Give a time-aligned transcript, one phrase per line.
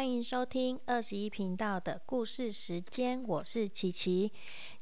[0.00, 4.32] 欢迎收听二十一频道的故事时间，我是琪琪。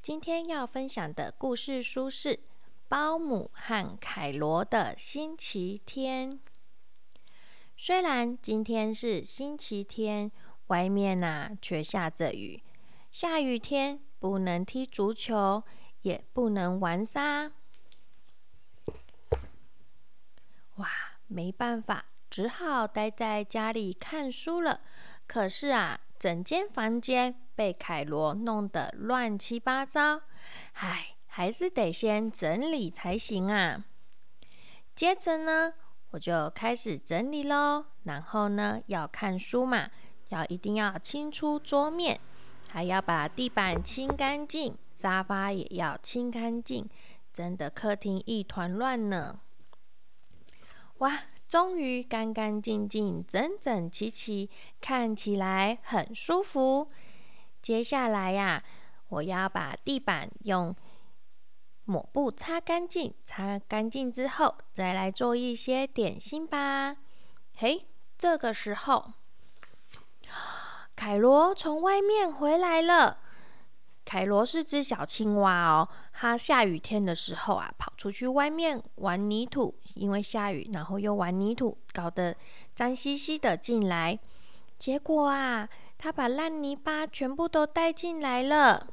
[0.00, 2.37] 今天要分享的故事书是
[2.87, 6.34] 《包姆和凯罗的星期天》。
[7.76, 10.30] 虽然今天是星期天，
[10.68, 12.62] 外面呐却下着雨。
[13.11, 15.64] 下雨天不能踢足球，
[16.03, 17.50] 也不能玩沙。
[20.77, 20.89] 哇，
[21.27, 22.05] 没办法。
[22.30, 24.82] 只好待在家里看书了。
[25.29, 30.22] 可是啊，整间房间被凯罗弄得乱七八糟，
[30.72, 33.84] 唉，还是得先整理才行啊。
[34.95, 35.75] 接着呢，
[36.11, 37.84] 我就开始整理喽。
[38.05, 39.91] 然后呢，要看书嘛，
[40.30, 42.19] 要一定要清出桌面，
[42.70, 46.89] 还要把地板清干净，沙发也要清干净。
[47.34, 49.39] 真的，客厅一团乱呢。
[50.98, 51.20] 哇！
[51.48, 54.51] 终于干干净净、整整齐齐，
[54.83, 56.91] 看起来很舒服。
[57.62, 58.62] 接下来呀，
[59.09, 60.77] 我要把地板用
[61.84, 63.14] 抹布擦干净。
[63.25, 66.97] 擦干净之后，再来做一些点心吧。
[67.56, 67.86] 嘿，
[68.19, 69.14] 这个时候，
[70.95, 73.20] 凯罗从外面回来了。
[74.09, 82.34] 凯罗是只小青蛙哦，它下雨天的时候啊，跑出去外面玩泥土，因为下雨，然后又玩泥土，搞得
[82.75, 84.19] 脏兮兮的进来。
[84.79, 88.86] 结果啊，它把烂泥巴全部都带进来了。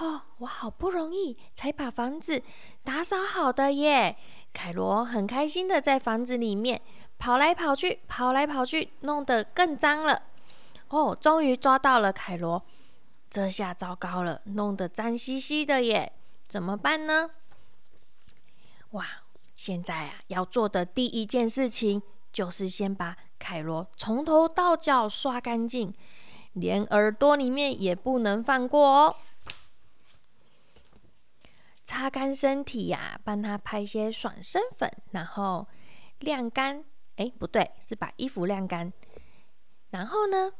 [0.00, 2.42] 哦，我好不容易才把房子
[2.82, 4.16] 打扫好的耶！
[4.52, 6.80] 凯罗很开心的在房子里面
[7.18, 10.20] 跑来跑去，跑来跑去，弄得更脏了。
[10.88, 12.60] 哦，终于抓到了凯罗。
[13.34, 16.12] 这下糟糕了，弄得脏兮兮的耶，
[16.46, 17.32] 怎么办呢？
[18.90, 19.04] 哇，
[19.56, 22.00] 现在啊，要做的第一件事情
[22.32, 25.92] 就是先把凯罗从头到脚刷干净，
[26.52, 29.16] 连耳朵里面也不能放过哦。
[31.84, 35.66] 擦干身体呀，帮他拍些爽身粉，然后
[36.20, 36.84] 晾干。
[37.16, 38.92] 哎，不对，是把衣服晾干，
[39.90, 40.52] 然后呢，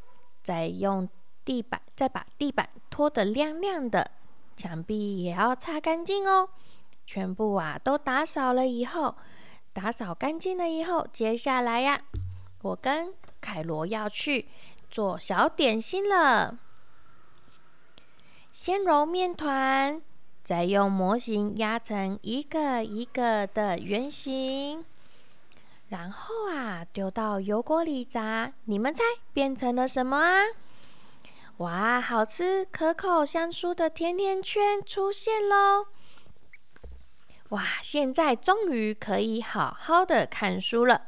[0.43, 1.09] 再用。
[1.45, 4.11] 地板，再把地板拖得亮亮的，
[4.57, 6.49] 墙壁也要擦干净哦。
[7.07, 9.15] 全部啊都打扫了以后，
[9.73, 12.01] 打扫干净了以后，接下来呀，
[12.63, 14.49] 我跟凯罗要去
[14.91, 16.59] 做小点心了。
[18.51, 20.01] 先揉面团，
[20.43, 24.85] 再用模型压成一个一个的圆形，
[25.89, 28.53] 然后啊丢到油锅里炸。
[28.65, 30.43] 你们猜变成了什么啊？
[31.59, 35.87] 哇，好吃、可口、香酥的甜甜圈出现喽！
[37.51, 41.03] 哇，现在终于可以好好的看书了。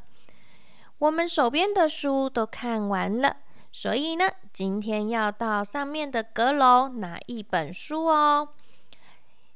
[0.99, 3.39] 我们手边的书都看完了，
[3.73, 8.51] 所以呢，今天要到上面的阁楼拿一本书哦。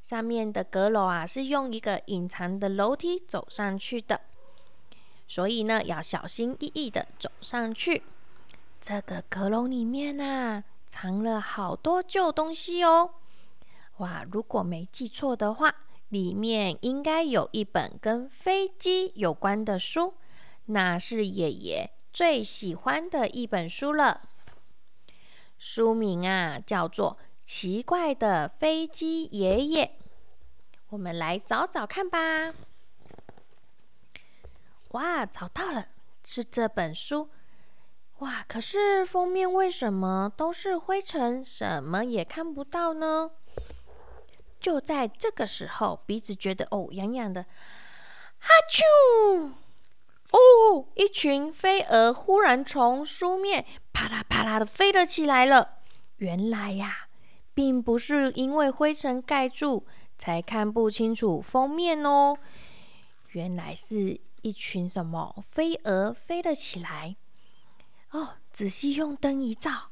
[0.02, 4.20] 上面的阁楼啊，是用一个隐藏的楼梯走上去的，
[5.28, 8.02] 所以呢，要小心翼翼的走上去。
[8.80, 10.64] 这个阁楼里面啊。
[10.90, 13.12] 藏了好多旧东西哦！
[13.98, 15.72] 哇，如果没记错的话，
[16.08, 20.14] 里面应该有一本跟飞机有关的书，
[20.66, 24.22] 那是爷爷最喜欢的一本书了。
[25.58, 29.86] 书名啊，叫做《奇怪的飞机爷爷》。
[30.88, 32.52] 我们来找找看吧。
[34.90, 35.86] 哇，找到了，
[36.24, 37.30] 是这本书。
[38.20, 38.44] 哇！
[38.46, 43.30] 可是封面为什么都是灰尘，什么也看不到呢？
[44.60, 47.44] 就在这个时候，鼻子觉得哦痒痒的，
[48.38, 49.52] 哈啾！
[50.32, 55.78] 哦，一群飞蛾忽然从书面啪啦啪啦的飞了起来了。
[56.18, 57.08] 原来呀，
[57.54, 59.86] 并不是因为灰尘盖住
[60.18, 62.36] 才看不清楚封面哦，
[63.28, 67.16] 原来是一群什么飞蛾飞了起来。
[68.10, 69.90] 哦，仔细用灯一照，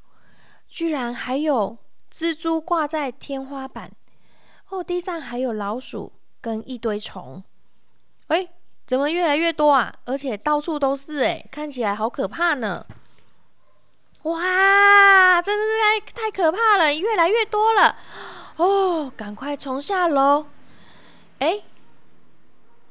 [0.68, 1.78] 居然还有
[2.12, 3.92] 蜘蛛挂在天花板。
[4.70, 7.42] 哦，地上还有老鼠跟一堆虫。
[8.26, 8.46] 哎，
[8.86, 9.94] 怎么越来越多啊？
[10.04, 12.84] 而且到处都是，哎，看起来好可怕呢。
[14.24, 15.80] 哇，真的是
[16.12, 17.96] 太太可怕了，越来越多了。
[18.56, 20.46] 哦，赶快冲下楼。
[21.38, 21.62] 哎，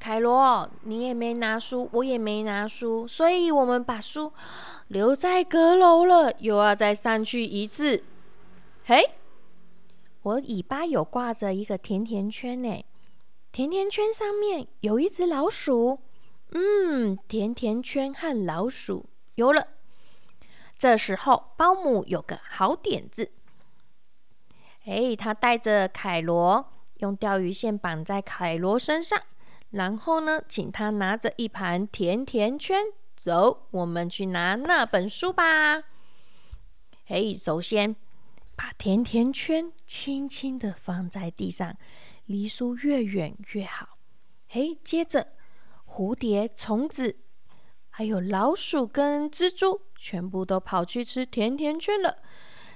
[0.07, 4.31] 凯罗，你也没拿书，我也没拿书，所以我们把书。
[4.88, 8.01] 留在阁楼了，又要再上去一次。
[8.86, 9.04] 嘿，
[10.21, 12.86] 我尾巴有挂着一个甜甜圈呢，
[13.51, 16.00] 甜甜圈上面有一只老鼠。
[16.51, 19.68] 嗯，甜甜圈和老鼠有了。
[20.77, 23.30] 这时候，保姆有个好点子。
[24.86, 26.65] 哎，他带着凯罗，
[27.00, 29.21] 用钓鱼线绑在凯罗身上，
[29.71, 32.85] 然后呢，请他拿着一盘甜甜圈，
[33.15, 35.83] 走，我们去拿那本书吧。
[37.05, 37.95] 嘿，首先
[38.55, 41.75] 把甜甜圈轻轻的放在地上，
[42.25, 43.97] 离书越远越好。
[44.47, 45.27] 嘿，接着
[45.85, 47.17] 蝴蝶、虫子。
[47.89, 52.17] 还有老鼠跟蜘蛛，全部都跑去吃甜甜圈了，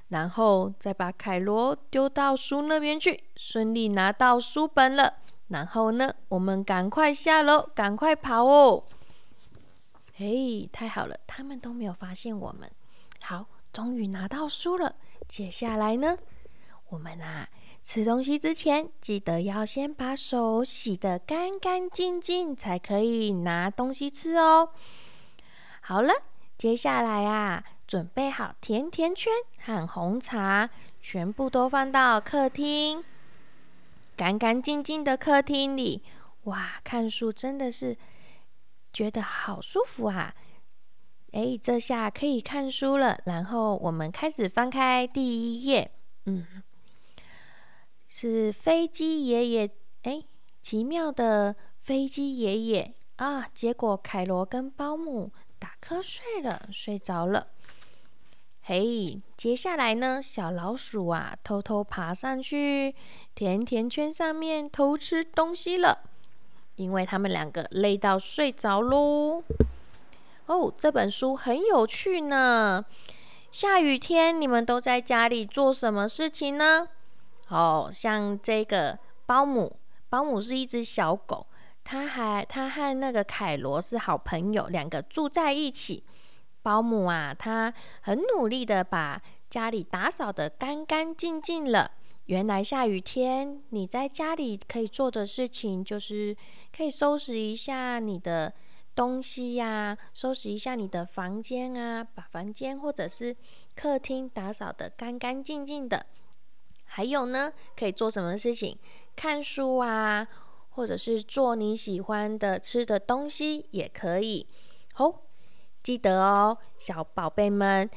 [0.07, 5.20] 然后再把凯罗丢到书那边去，顺利拿到书本了。
[5.51, 8.85] 然后呢，我们赶快下楼，赶快跑哦！
[10.15, 12.71] 嘿，太好了，他们都没有发现我们。
[13.21, 14.95] 好，终于拿到书了。
[15.27, 16.17] 接下来呢，
[16.87, 17.49] 我们啊，
[17.83, 24.69] 吃东西之前记得要先把手洗得干干净净，才可以拿东西吃哦。
[25.81, 26.13] 好了，
[26.57, 30.69] 接下来啊，准备好甜甜圈和红茶，
[31.01, 33.03] 全部都放到客厅，
[34.15, 36.03] 干干净净的客厅里。
[36.43, 37.97] 哇，看书真的是
[38.91, 40.33] 觉得好舒服啊！
[41.31, 43.19] 哎，这下可以看书了。
[43.25, 45.91] 然后我们开始翻开第一页，
[46.25, 46.45] 嗯，
[48.07, 49.69] 是飞机爷爷。
[50.03, 50.23] 哎，
[50.61, 53.47] 奇妙的飞机爷爷啊！
[53.53, 55.31] 结果凯罗跟保姆。
[55.59, 57.49] 打瞌睡了，睡着了。
[58.73, 60.21] 嘿，接下来呢？
[60.21, 62.95] 小老鼠啊，偷偷爬上去
[63.35, 65.99] 甜甜圈上面偷吃东西了，
[66.77, 69.43] 因为他们两个累到睡着喽。
[70.45, 72.85] 哦，这本书很有趣呢。
[73.51, 76.87] 下雨天你们都在家里做什么事情呢？
[77.49, 79.75] 哦，像这个保姆，
[80.07, 81.45] 保姆是一只小狗。
[81.83, 86.05] 他还他和那个凯罗是好朋友，两个住在一起。
[86.61, 91.91] 保姆啊，他很努力的把家里打扫的干干净净了。
[92.25, 96.35] 原来下雨天你在家里可以做的事情，就是
[96.75, 98.53] 可以收拾一下你的
[98.95, 103.35] 东西呀，收拾一下你的房间啊，把房间或者是
[103.75, 106.05] 客厅打扫的干干净净的。
[106.85, 108.77] 还有呢，可以做什么事情？
[109.15, 110.27] 看书啊。
[110.73, 114.47] 或者是做你喜欢的吃的东西也可以
[114.95, 115.13] 哦。
[115.83, 117.89] 记得哦，小宝贝们，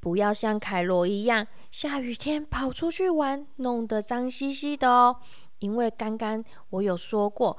[0.00, 5.16] 不要像凯罗一样，下雨天跑出去玩，弄得脏兮兮的哦。
[5.60, 7.56] 因为刚刚我有说过，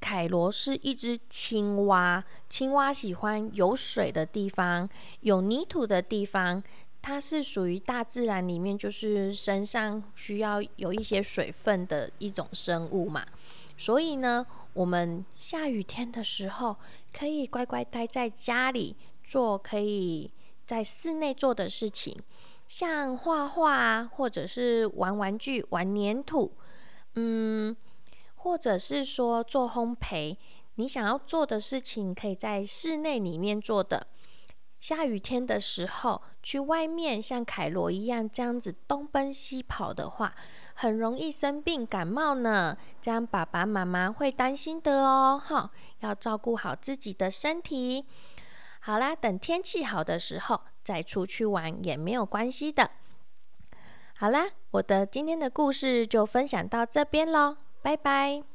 [0.00, 4.88] 凯罗是一只青蛙，青蛙喜欢有水的地方、
[5.20, 6.62] 有泥土的地方。
[7.02, 13.24] 它是属于大自然里面，就是身上需要有一些水分的一种生物嘛。
[13.80, 16.76] 所以呢，我们下雨天的时候，
[17.14, 18.94] 可以乖乖待在家里，
[19.24, 20.30] 做可以
[20.66, 22.14] 在室内做的事情，
[22.68, 26.52] 像画画，或者是玩玩具、玩粘土，
[27.14, 27.74] 嗯，
[28.34, 30.36] 或者是说做烘焙。
[30.74, 34.06] 你想要做的事情，可以在室内里面做的。
[34.78, 40.34] 下雨天的时候，去外面像凯罗一样这样子东奔西跑的话。
[40.80, 48.06] 很容易生病感冒呢，这样爸爸妈妈会担心的哦，哈，要照顾好自己的身体。
[48.80, 52.90] 好啦，等天气好的时候再出去玩也没有关系的。
[54.16, 58.42] 好啦，我的今天的故事就分享到这边喽，拜拜。